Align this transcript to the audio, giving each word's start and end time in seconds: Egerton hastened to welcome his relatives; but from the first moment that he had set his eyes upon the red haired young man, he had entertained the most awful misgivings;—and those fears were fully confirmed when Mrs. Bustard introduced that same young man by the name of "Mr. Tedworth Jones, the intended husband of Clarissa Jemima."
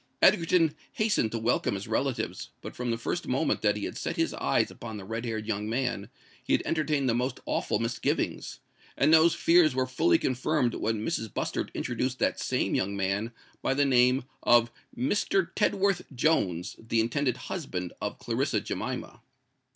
Egerton 0.23 0.73
hastened 0.93 1.31
to 1.31 1.37
welcome 1.37 1.75
his 1.75 1.87
relatives; 1.87 2.49
but 2.63 2.75
from 2.75 2.89
the 2.89 2.97
first 2.97 3.27
moment 3.27 3.61
that 3.61 3.75
he 3.77 3.85
had 3.85 3.95
set 3.95 4.15
his 4.15 4.33
eyes 4.33 4.71
upon 4.71 4.97
the 4.97 5.05
red 5.05 5.25
haired 5.25 5.45
young 5.45 5.69
man, 5.69 6.09
he 6.43 6.53
had 6.53 6.63
entertained 6.65 7.07
the 7.07 7.13
most 7.13 7.39
awful 7.45 7.77
misgivings;—and 7.77 9.13
those 9.13 9.35
fears 9.35 9.75
were 9.75 9.85
fully 9.85 10.17
confirmed 10.17 10.73
when 10.73 11.05
Mrs. 11.05 11.31
Bustard 11.31 11.69
introduced 11.75 12.17
that 12.17 12.39
same 12.39 12.73
young 12.73 12.95
man 12.97 13.31
by 13.61 13.75
the 13.75 13.85
name 13.85 14.23
of 14.41 14.71
"Mr. 14.97 15.53
Tedworth 15.53 16.01
Jones, 16.15 16.75
the 16.79 16.99
intended 16.99 17.37
husband 17.37 17.93
of 18.01 18.17
Clarissa 18.17 18.59
Jemima." 18.59 19.21